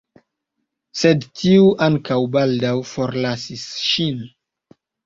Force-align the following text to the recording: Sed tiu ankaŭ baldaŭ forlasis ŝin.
Sed 1.01 1.27
tiu 1.41 1.67
ankaŭ 1.89 2.19
baldaŭ 2.39 2.75
forlasis 2.95 3.71
ŝin. 3.93 4.29